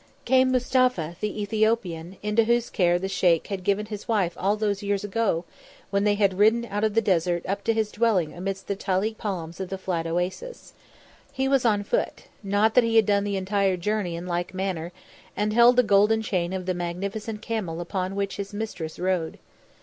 [0.25, 4.81] Came Mustapha, the Ethiopian, into whose care the Sheikh had given his wife all those
[4.81, 5.45] years ago,
[5.91, 9.19] when they had ridden out of the desert up to his dwelling amongst the talik
[9.19, 10.73] palms of the Flat Oasis.
[11.31, 14.91] He was on foot not that he had done the entire journey in like manner
[15.37, 19.37] and held the golden chain of the magnificent camel upon which his mistress rode.